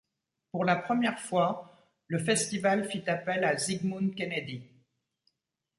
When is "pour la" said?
0.51-0.77